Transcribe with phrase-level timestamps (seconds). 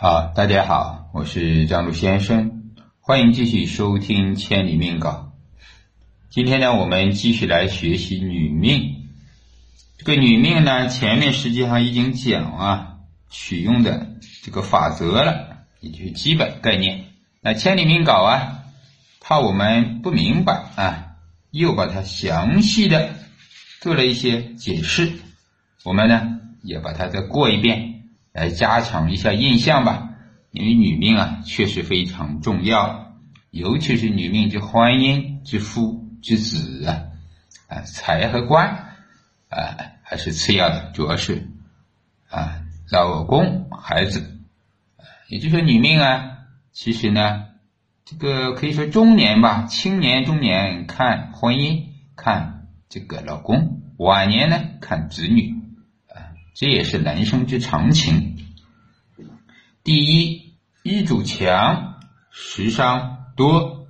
[0.00, 5.32] 好，大家好，我是张璐先生，欢迎继续收听《千里命稿》。
[6.30, 9.08] 今天呢，我们继续来学习女命。
[9.96, 12.98] 这个女命呢，前面实际上已经讲啊，
[13.28, 14.06] 取用的
[14.44, 17.06] 这个法则了，也就是基本概念。
[17.40, 18.60] 那《千里命稿》啊，
[19.20, 21.16] 怕我们不明白啊，
[21.50, 23.10] 又把它详细的
[23.80, 25.10] 做了一些解释。
[25.82, 27.97] 我们呢，也把它再过一遍。
[28.38, 30.10] 来加强一下印象吧，
[30.52, 33.16] 因为女命啊确实非常重要，
[33.50, 37.02] 尤其是女命之婚姻之夫之子啊，
[37.66, 38.94] 啊财和官
[39.48, 41.48] 啊还是次要的，主要是
[42.28, 44.38] 啊老公孩子，
[45.28, 46.38] 也就是说女命啊，
[46.70, 47.46] 其实呢
[48.04, 55.56] 这个可以说中年吧，青年中年看婚姻看这个老公，晚年呢看子女。
[56.06, 56.38] 啊。
[56.54, 58.27] 这也是人生之常情。
[59.88, 60.52] 第一，
[60.82, 61.94] 日主强，
[62.30, 63.88] 食伤多。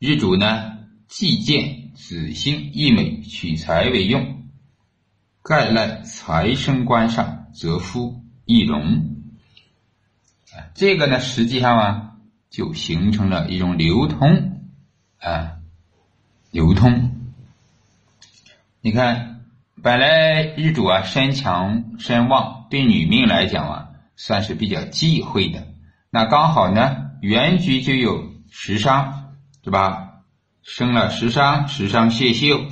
[0.00, 4.42] 日主呢，忌见子星一美，取财为用，
[5.44, 9.20] 盖赖财生官上，则夫易荣。
[10.52, 12.16] 啊，这个呢，实际上啊，
[12.50, 14.62] 就形成了一种流通
[15.20, 15.58] 啊，
[16.50, 17.12] 流通。
[18.80, 19.34] 你看。
[19.82, 23.85] 本来日主啊身强身旺，对女命来讲啊
[24.16, 25.68] 算是比较忌讳的。
[26.10, 30.22] 那刚好呢，原局就有食伤，对吧？
[30.62, 32.64] 生了食伤，食伤泄秀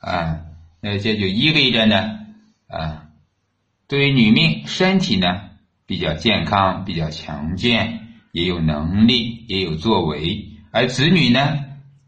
[0.00, 0.40] 啊，
[0.82, 2.18] 那这就意味着呢
[2.66, 3.06] 啊，
[3.86, 5.42] 对于女命身体呢
[5.86, 10.48] 比较健康，比较强健，也有能力，也有作为。
[10.70, 11.58] 而子女呢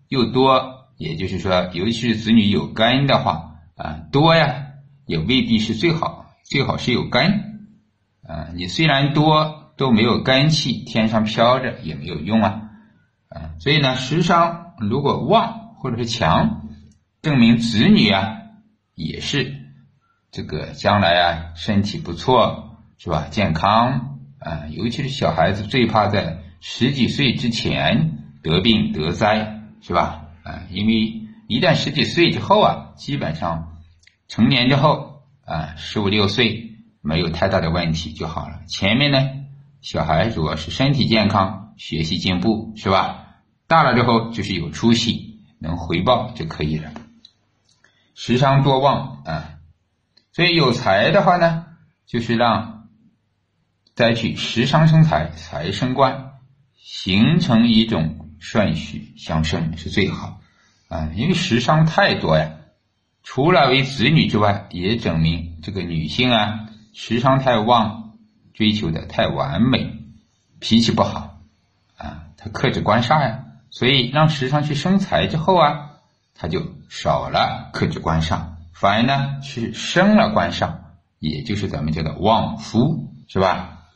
[0.08, 3.46] 又多，也就是说，尤其是子女有根的话。
[3.76, 4.66] 啊，多呀，
[5.06, 7.49] 也未必是最好，最好是有根。
[8.30, 12.70] 啊，你虽然多都没有根气，天上飘着也没有用啊。
[13.28, 16.68] 啊，所以呢，食伤如果旺或者是强，
[17.22, 18.36] 证明子女啊
[18.94, 19.54] 也是
[20.30, 23.26] 这个将来啊身体不错，是吧？
[23.30, 30.28] 健康啊，尤其是小孩子最怕在十几岁之前得病得灾，是吧？
[30.44, 30.92] 啊，因为
[31.48, 33.66] 一旦十几岁之后啊，基本上。
[34.28, 36.69] 成年之后啊，十五六岁
[37.00, 38.60] 没有太大的问题就好了。
[38.66, 39.18] 前面呢，
[39.80, 43.26] 小孩主要是身体健康、学习进步，是吧？
[43.66, 46.92] 大了之后就是有出息，能回报就可以了。
[48.14, 49.58] 时伤多旺啊，
[50.32, 51.66] 所以有财的话呢，
[52.06, 52.88] 就是让
[53.94, 56.32] 再去时伤生财，财生官，
[56.76, 60.40] 形成一种顺序相生是最好
[60.88, 61.10] 啊。
[61.14, 62.56] 因为时伤太多呀。
[63.22, 68.18] 除了为子女之外，也证明这个女性啊，时伤太旺，
[68.54, 69.98] 追求的太完美，
[70.58, 71.40] 脾气不好
[71.96, 75.90] 啊，他克制官煞呀，所以让时伤去生财之后啊，
[76.34, 78.40] 他就少了克制官煞，
[78.72, 80.74] 反而呢是生了官煞，
[81.18, 83.86] 也就是咱们叫的旺夫，是吧？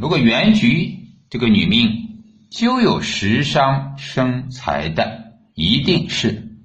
[0.00, 6.56] 如果原局这个女命就有时伤生财的，一定是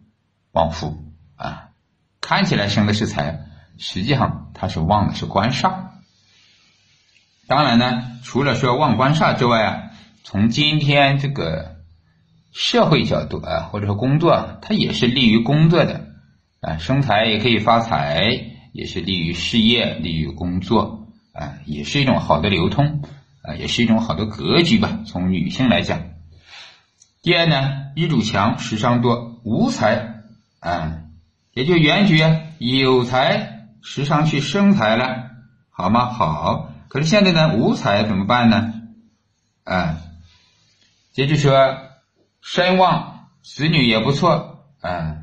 [0.52, 0.98] 旺夫
[1.36, 1.70] 啊。
[2.22, 3.46] 看起来生的是财，
[3.86, 5.74] 实际上他是旺的是官煞。
[7.48, 9.84] 当然呢，除了说旺官煞之外啊，
[10.24, 11.76] 从今天这个
[12.54, 16.14] 社会角度啊，或者说工作，它也是利于工作的
[16.62, 23.02] 啊，生财也可以发财，也是利于事业，利于工作啊，也是一种好的流通
[23.42, 25.00] 啊，也是一种好的格局吧。
[25.06, 26.04] 从女性来讲，
[27.22, 30.22] 第二呢，日主强，时伤多，无财
[30.62, 31.02] 啊。
[31.56, 32.20] 也就原局
[32.58, 33.53] 有财，
[33.84, 35.30] 时常去生财了，
[35.70, 36.06] 好吗？
[36.06, 36.70] 好。
[36.88, 38.74] 可是现在呢，无财怎么办呢？
[39.64, 39.98] 啊，
[41.16, 41.78] 也就是说，
[42.42, 45.18] 身旺，子女也不错，啊，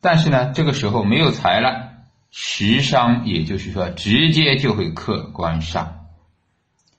[0.00, 1.92] 但是呢，这个时候没有财了，
[2.30, 5.96] 时伤，也就是说，直接就会克官杀。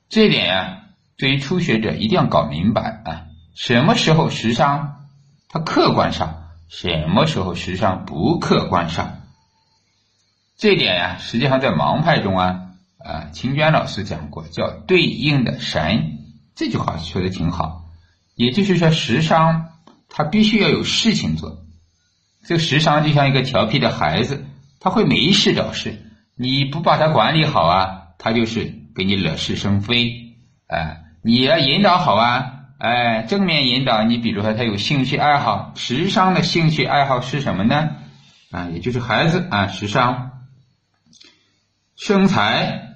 [0.08, 0.82] 这点呀，
[1.16, 5.06] 对于初学者一定要搞明白啊，什么时候时伤，
[5.48, 6.36] 它克官杀。
[6.68, 9.19] 什么时候时伤不克官煞？
[10.60, 12.60] 这点呀，实际上在盲派中啊，
[13.02, 16.18] 啊，秦娟老师讲过，叫对应的神。
[16.54, 17.84] 这句话说的挺好，
[18.34, 19.70] 也就是说，时伤
[20.10, 21.64] 他必须要有事情做。
[22.44, 24.44] 这个时伤就像一个调皮的孩子，
[24.80, 25.98] 他会没事找事，
[26.36, 30.12] 你不把他管理好啊，他就是给你惹是生非。
[30.66, 32.56] 哎，你要引导好啊。
[32.76, 37.96] 哎，正面引导你，比如说他有兴趣爱好，时尚的兴趣爱好是什么呢？
[38.50, 40.32] 啊，也就是孩子啊，时尚
[42.02, 42.94] 生财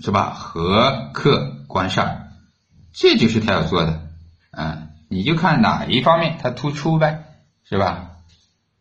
[0.00, 0.30] 是吧？
[0.30, 2.26] 和客官上，
[2.92, 4.02] 这就是他要做的，
[4.50, 7.22] 啊，你就看哪一方面他突出呗，
[7.62, 8.16] 是吧？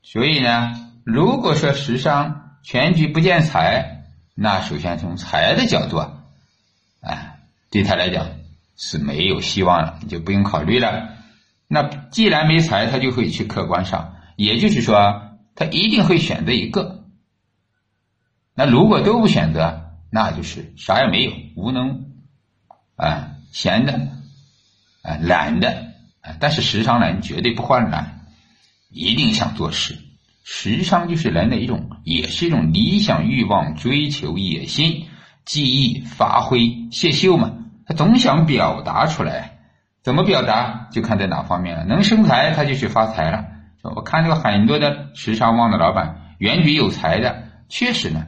[0.01, 6.23] 所以呢，如果说时伤全局不见财，那首先从财的角度啊，
[7.01, 7.39] 哎，
[7.69, 8.27] 对他来讲
[8.75, 11.09] 是没有希望了，你就不用考虑了。
[11.67, 17.04] 那既然没财，他就会去客观上，也就是说，他一定会选择一个。
[18.55, 22.05] 那如果都不选择，那就是啥也没有，无能，
[22.95, 23.93] 啊，闲的，
[25.01, 25.69] 啊，懒的，
[26.21, 28.27] 啊，但是时尚人绝对不患懒，
[28.89, 29.97] 一定想做事。
[30.45, 35.07] 时尚就是人的一种，也是一种理想、欲望、追求、野心、
[35.43, 37.51] 记忆、发挥、泄秀嘛。
[37.85, 39.57] 他总想表达出来，
[40.01, 41.83] 怎么表达就看在哪方面了。
[41.83, 43.45] 能生财，他就去发财了。
[43.81, 48.25] 我看这个很多的时尚旺的老板，原局有财的，确实呢。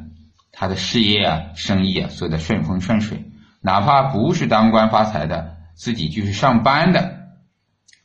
[0.60, 3.26] 他的事业啊、生意啊做得顺风顺水，
[3.62, 7.28] 哪怕不是当官发财的，自己就是上班的，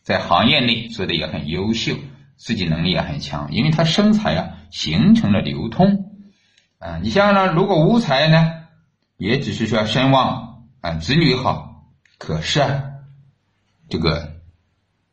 [0.03, 1.95] 在行业内做的也很优秀，
[2.37, 6.13] 自己能力也很强，因为他生财啊形成了流通
[6.79, 6.99] 啊。
[7.03, 8.53] 你像呢，如果无财呢，
[9.17, 11.87] 也只是说身旺啊，子女好，
[12.19, 12.83] 可是啊，
[13.89, 14.35] 这个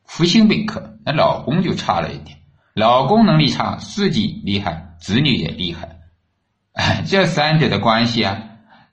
[0.04, 2.40] 福星被克，那老公就差了一点，
[2.74, 5.99] 老公能力差，自己厉害，子女也厉害。
[7.08, 8.42] 这三者的关系啊，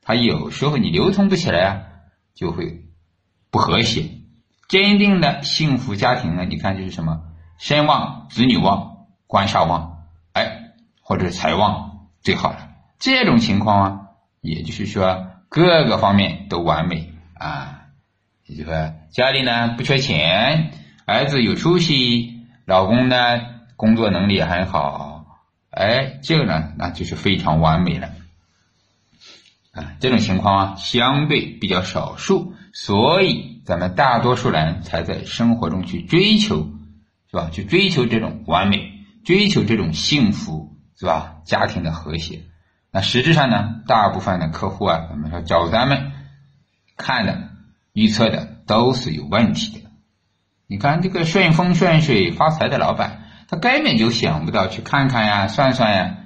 [0.02, 1.82] 他有时候你流通不起来啊，
[2.34, 2.84] 就会
[3.50, 4.10] 不和谐。
[4.68, 7.20] 坚定的幸福家庭呢，你看就是什么
[7.58, 12.70] 身旺、子女旺、官煞旺，哎，或者财旺最好了。
[12.98, 14.00] 这种情况啊，
[14.40, 17.82] 也就是说各个方面都完美啊，
[18.46, 20.72] 也就是说家里呢不缺钱，
[21.04, 23.16] 儿子有出息，老公呢
[23.76, 25.25] 工作能力也很好。
[25.76, 28.08] 哎，这个呢，那就是非常完美了
[29.72, 29.92] 啊！
[30.00, 36.70] 这种情况啊，相对比较少数，所以咱们大多数人才在生活中去追求，
[37.30, 37.50] 是吧？
[37.52, 38.90] 去追求这种完美，
[39.22, 41.42] 追求这种幸福，是吧？
[41.44, 42.44] 家庭的和谐。
[42.90, 46.12] 那实质上呢，大部分的客户啊，咱们说找咱们
[46.96, 47.50] 看的、
[47.92, 49.90] 预测的都是有问题的。
[50.66, 53.24] 你看这个顺风顺水发财的老板。
[53.48, 56.18] 他根本就想不到去看看呀、算算呀，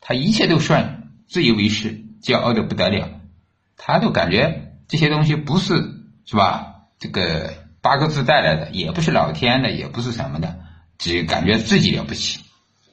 [0.00, 3.08] 他一切都顺，自以为是，骄傲的不得了。
[3.76, 5.74] 他都感觉这些东西不是
[6.24, 6.74] 是吧？
[6.98, 10.58] 这个八个字带来的，也不是老天的，也不是什么的，
[10.98, 12.40] 只感觉自己了不起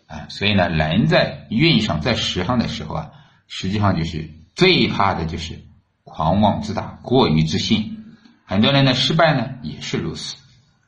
[0.07, 0.27] 啊。
[0.29, 3.11] 所以呢，人在运上在时上的时候啊，
[3.47, 5.63] 实际上就是最怕的就是
[6.03, 8.03] 狂妄自大、过于自信。
[8.45, 10.35] 很多人的失败呢也是如此，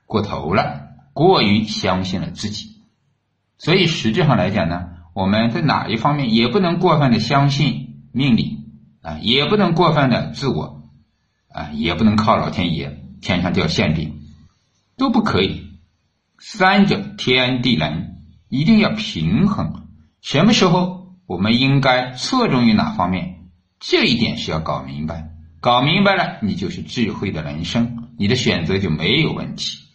[0.06, 0.87] 过头了。
[1.18, 2.84] 过于相信了自己，
[3.58, 8.60] 所以实质上来讲呢，我们在哪一方面也不能过分的相信命理
[9.02, 10.84] 啊，也不能过分的自我
[11.52, 14.22] 啊，也不能靠老天爷天上掉馅饼，
[14.96, 15.64] 都不可以。
[16.38, 18.18] 三者天地人
[18.48, 19.88] 一定要平衡。
[20.22, 23.50] 什么时候我们应该侧重于哪方面？
[23.80, 25.32] 这一点是要搞明白。
[25.60, 29.87] 搞明白了，你就是智慧的人生，你的选择就没有问题。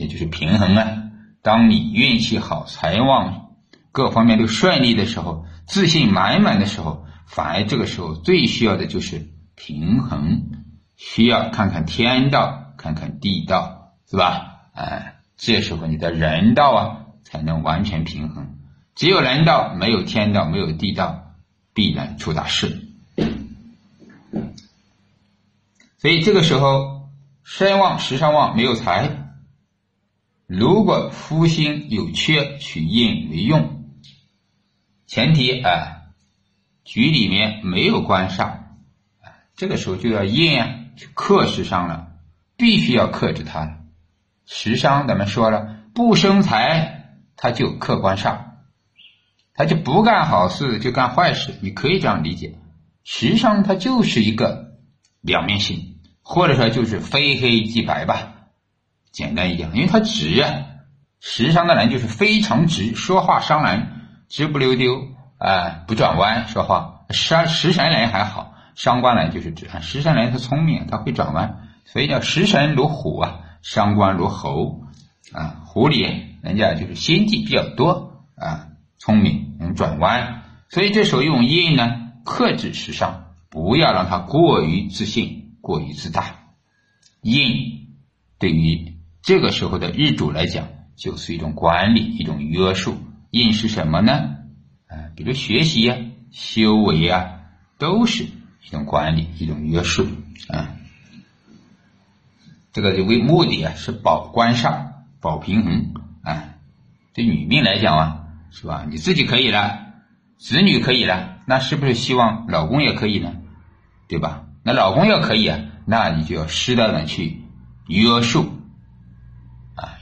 [0.00, 1.10] 也就是平衡啊！
[1.42, 3.50] 当你运气好、财旺、
[3.92, 10.52] 各方面都顺利的时候，自信满满的时候，反而这个时候最需要的就是平衡，
[10.96, 14.62] 需要看看天道，看看地道，是吧？
[14.72, 18.56] 哎，这时候你的人道啊，才能完全平衡。
[18.94, 21.34] 只有人道，没有天道，没有地道，
[21.74, 22.86] 必然出大事。
[25.98, 27.10] 所以这个时候，
[27.44, 29.19] 身旺时上旺，没有财。
[30.52, 33.84] 如果夫星有缺，取印为用。
[35.06, 36.10] 前提啊，
[36.84, 38.66] 局里面没有官煞，啊，
[39.54, 42.08] 这个时候就要印啊，去克时伤了，
[42.56, 43.76] 必须要克制它了。
[44.44, 48.38] 时伤咱们说了，不生财，他就克官煞，
[49.54, 51.54] 他就不干好事，就干坏事。
[51.62, 52.58] 你可以这样理解，
[53.04, 54.72] 时伤它就是一个
[55.20, 58.29] 两面性，或者说就是非黑即白吧。
[59.12, 60.66] 简单一点，因为他直啊，
[61.20, 63.88] 时伤的人就是非常直，说话伤人，
[64.28, 67.04] 直不溜丢啊，不转弯说话。
[67.10, 69.80] 伤食神人还好，伤官人就是直啊。
[69.80, 74.82] 食神人他聪明，他会转弯，所以叫食神如虎啊，伤官如猴
[75.32, 75.60] 啊。
[75.66, 86.36] 狐狸人家就是心计比较多啊，聪明能转弯，所以这时候用印呢克制时伤，不要让他过于自信，过于自大。
[87.22, 87.88] 印
[88.38, 88.89] 对于。
[89.22, 92.96] 这个时候的日主来讲，就是一种管理，一种约束。
[93.30, 94.12] 印是什么呢？
[94.88, 95.96] 啊，比如学习呀、
[96.30, 97.40] 修为呀，
[97.78, 100.06] 都是一种管理，一种约束
[100.48, 100.76] 啊。
[102.72, 104.86] 这个就为目的啊是保官煞、
[105.20, 106.54] 保平衡啊。
[107.12, 108.86] 对女命来讲啊，是吧？
[108.88, 109.92] 你自己可以了，
[110.38, 113.34] 子女可以了，那是不是希望老公也可以呢？
[114.08, 114.46] 对吧？
[114.62, 117.42] 那老公要可以啊，那你就要适当的去
[117.86, 118.59] 约束，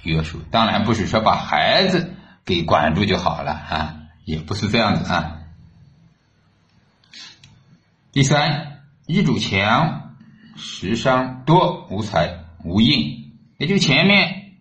[0.02, 0.38] 约束。
[0.50, 2.14] 当然不是说把孩子
[2.44, 5.42] 给管住就好了啊，也不是这样子啊。
[8.12, 10.14] 第三，一主强，
[10.56, 14.54] 食伤多，无财无印，也就前面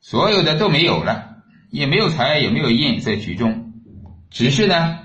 [0.00, 1.34] 所有的都没有了。
[1.68, 3.74] 也没有财，也没有印在局中，
[4.30, 5.00] 只是呢，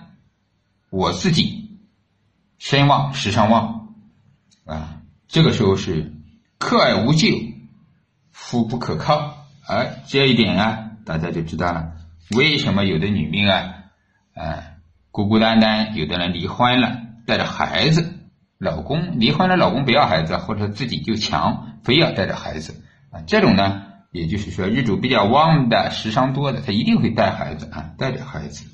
[0.91, 1.79] 我自己
[2.59, 3.95] 身旺时尚旺
[4.65, 6.13] 啊，这个时候是
[6.59, 7.27] 克爱无救，
[8.51, 11.93] 夫不可靠，而，这一点啊，大家就知道了。
[12.35, 13.75] 为什么有的女命啊，
[14.35, 14.63] 啊，
[15.09, 18.13] 孤孤单单，有的人离婚了，带着孩子，
[18.57, 23.83] 老公离婚了，老公不要孩子，或者自己就强，非要带着孩子啊，这种呢？
[24.11, 28.65] 也就是说，日主比较旺的、时伤多的，他一定会带孩子啊，带着孩子，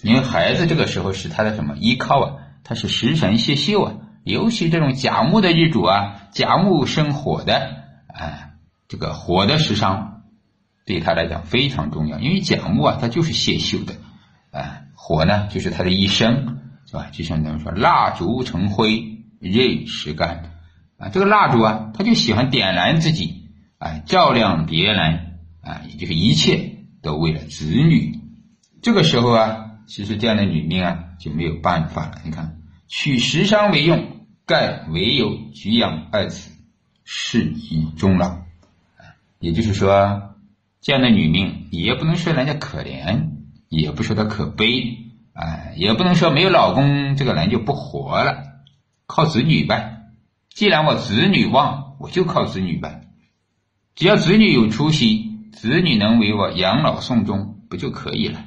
[0.00, 2.36] 因为孩子这个时候是他的什么依靠啊？
[2.64, 7.81] 他是食神泄秀啊，尤其这种甲木的日主啊，甲木生火的，
[8.12, 8.52] 哎，
[8.88, 10.22] 这个火的食伤
[10.84, 13.94] 对他来讲非常重要，因为甲木啊，它就是泄秀的，
[14.50, 17.08] 啊，火呢就是他的一生，是吧？
[17.12, 20.52] 就像咱们说，蜡烛成灰任时干，
[20.98, 23.40] 啊，这个蜡烛啊，他就喜欢点燃自己。
[23.78, 28.20] 哎，照亮别人啊，也就是一切都为了子女。
[28.80, 32.20] 这个时候啊，其实这样的女命啊就没有办法了。
[32.24, 36.51] 你看，取食伤为用，盖唯有举养二子，
[37.14, 38.38] 事宜终老。
[39.38, 40.34] 也就是说，
[40.80, 43.28] 这样的女命也不能说人家可怜，
[43.68, 44.96] 也不说她可悲，
[45.34, 48.42] 哎，也不能说没有老公这个人就不活了，
[49.06, 50.04] 靠子女呗。
[50.54, 53.02] 既然我子女旺，我就靠子女呗。
[53.94, 58.42] 只要子女有出息，子女能为我养老送终，不就可以了？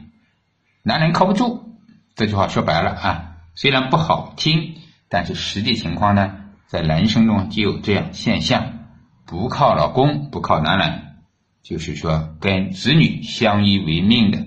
[0.82, 1.78] 男人靠不住，
[2.16, 4.74] 这句话说白了啊，虽然不好听，
[5.08, 6.45] 但是实际情况呢，
[6.76, 8.80] 在人生中就有这样现象：
[9.26, 11.16] 不靠老公，不靠男人，
[11.64, 14.40] 就是说跟子女相依为命的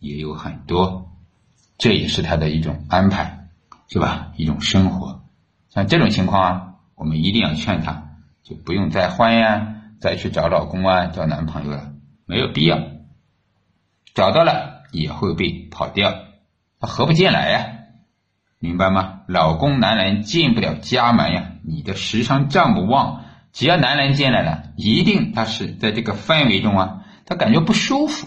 [0.00, 1.12] 也有很多，
[1.78, 3.50] 这也是他的一种安排，
[3.86, 4.32] 是吧？
[4.36, 5.22] 一种生活。
[5.68, 9.76] 像这种情况啊，我们一定要劝他，就不用再换呀。
[10.00, 11.92] 再去找老公啊，找男朋友了，
[12.26, 12.80] 没有必要。
[14.12, 16.12] 找到了也会被跑掉，
[16.80, 17.83] 他合不进来呀，
[18.64, 19.20] 明白吗？
[19.28, 28.26] 老公男人进不了家门呀，你的时伤账不旺，只要男人进来了，一定他是在这个氛围中啊，他感觉不舒服。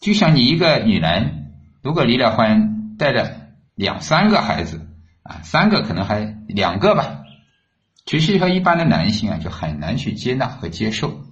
[0.00, 4.86] 就像你一个女人，如果离了婚，带着两三个孩子
[5.24, 7.18] 啊，三个可能还两个吧。
[8.06, 11.24] 其实和一般的男性啊，就很难去接纳和接受，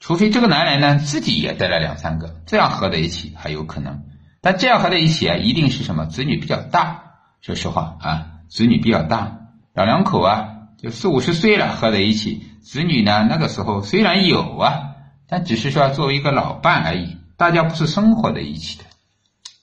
[0.00, 4.02] 除非这个男人呢自己也带了两三个，这样合在一起还有可能。
[4.44, 7.00] 但这样合在一起啊，一定是什么子女比较大。
[7.40, 9.38] 说实话啊，子女比较大，
[9.74, 10.48] 老两口啊，
[10.78, 14.96] 就四五十岁了合在一起，子女呢那个时候虽然有啊，
[15.26, 18.84] 但只是说作为一个老伴而已，大家不是生活在一起的。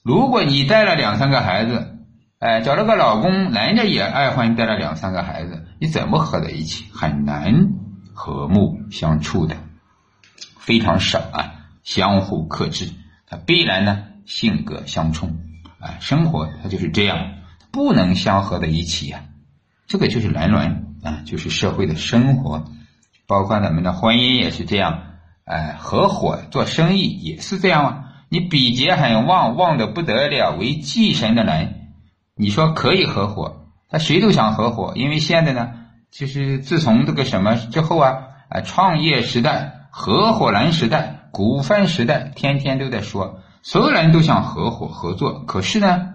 [0.02, 1.96] 如果你带了两三个孩子，
[2.40, 5.64] 哎，找了个老公，人家也爱欢带了两三个孩子。
[5.80, 6.86] 你怎么合在一起？
[6.92, 7.68] 很难
[8.12, 9.56] 和睦相处的，
[10.58, 11.52] 非常少啊，
[11.84, 12.90] 相互克制，
[13.28, 15.38] 它必然呢性格相冲
[15.78, 17.34] 啊，生活它就是这样，
[17.70, 19.24] 不能相合在一起呀。
[19.86, 22.64] 这个就是人伦啊，就是社会的生活，
[23.26, 25.02] 包括咱们的婚姻也是这样，
[25.44, 28.04] 哎，合伙做生意也是这样啊。
[28.28, 31.90] 你比劫很旺，旺的不得了，为忌神的人，
[32.34, 33.66] 你说可以合伙？
[33.90, 35.72] 那谁都想合伙，因为现在呢，
[36.10, 38.14] 就是自从这个什么之后啊，
[38.48, 45.44] 啊，创业时代、合伙人时代、股份时代，天天都在说，所有人都想合伙合作。
[45.44, 46.14] 可是呢，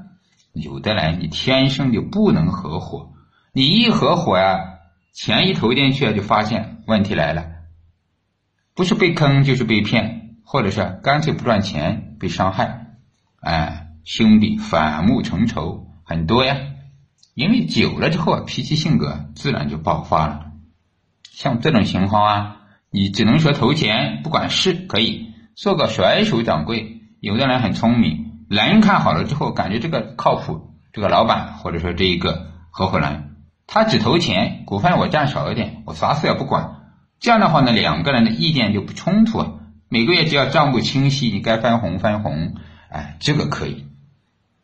[0.52, 3.14] 有的人你天生就不能合伙，
[3.54, 4.80] 你一合伙呀，
[5.14, 7.46] 钱一投进去就发现问题来了，
[8.76, 12.88] 不是被坑就是被骗，或者是干脆不赚钱被伤害，
[13.40, 16.58] 哎，兄弟反目成仇很多呀。
[17.34, 20.52] 因为久了之后啊，脾气性格自然就爆发了。
[21.32, 26.96] 像这种情况啊，你只能说投钱，不管事可以做个甩手掌柜。
[27.20, 36.76] 有的人很聪明，人看好了之后，感觉这个靠谱，这个老板或者说这一个合伙人，他只投钱，股份我占少一点，我啥事也不管。
[37.20, 39.54] 这样的话呢，两个人的意见就不冲突啊。
[39.90, 42.56] 每个月只要账目清晰，你该分红分红，
[42.90, 43.88] 哎，这个可以。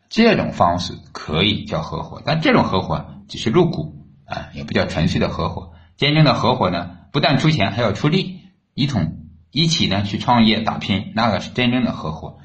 [0.10, 5.72] 这种方式可以叫合伙，但这种合伙只是入股，啊，也不叫纯粹的合伙。
[5.98, 8.41] 真正的合伙呢，不但出钱，还要出力，
[8.75, 12.38] 一同一起呢去创业打拼，那个是真正的合伙。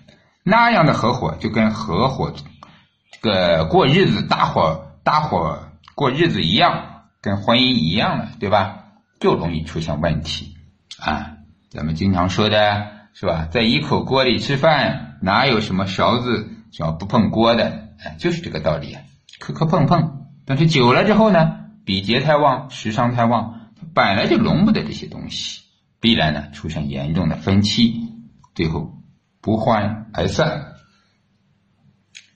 [0.49, 5.59] 那样的合伙就跟合伙这个过日子，大伙大伙
[5.95, 8.85] 过日子一样，跟婚姻一样了，对吧？
[9.21, 10.55] 就容易出现问题
[10.99, 11.33] 啊。
[11.69, 17.90] 咱们经常说的是吧，在一口锅里吃饭，哪有什么勺子叫不碰锅的？
[18.02, 19.02] 哎，就是这个道理啊，
[19.38, 20.28] 磕磕碰碰。
[20.47, 25.61] 但是久了之后呢，比劫太旺，食伤太旺，它本来就容不得这些东西，
[26.00, 28.14] 必然呢出现严重的分歧，
[28.55, 28.95] 最后
[29.40, 30.75] 不欢而散。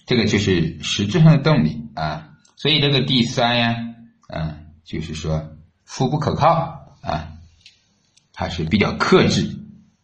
[0.07, 2.31] 这个就是实质上的动力啊。
[2.57, 3.77] 所以这个第三呀，
[4.29, 7.33] 嗯，就是说夫不可靠啊，
[8.33, 9.59] 他是比较克制、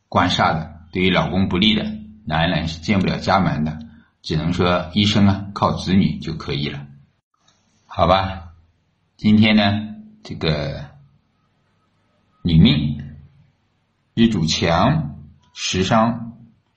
[0.08, 1.84] 官煞的，对于老公不利的
[2.24, 3.78] 男人是进不了家门的。
[4.20, 6.86] 只能说一生啊靠子女就可以了，
[7.86, 8.52] 好吧？
[9.16, 10.84] 今天呢，这个
[12.42, 13.00] 女命
[14.14, 15.22] 日主强，
[15.54, 16.27] 食伤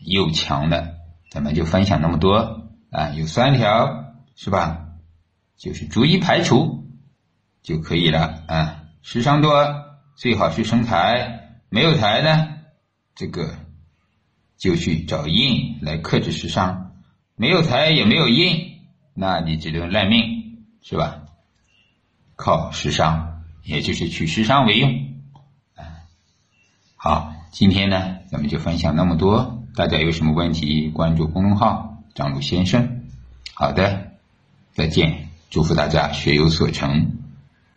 [0.06, 0.96] 又强的，
[1.30, 4.88] 咱们就分享那么多啊，有三条是吧？
[5.58, 6.88] 就是逐一排除
[7.62, 8.84] 就可以了啊。
[9.02, 12.48] 时伤多最好是生财，没有财呢，
[13.16, 13.56] 这个
[14.58, 16.92] 就去找印来克制时伤。
[17.36, 18.80] 没有财也没有印，
[19.14, 21.24] 那你只能赖命，是吧？
[22.36, 25.08] 靠时商，也就是取时商为用。
[26.96, 29.61] 好，今天呢，咱们就分享那么多。
[29.74, 33.04] 大家有什么问题，关注公众号“张璐先生”。
[33.56, 34.12] 好的，
[34.74, 37.21] 再见，祝福大家学有所成。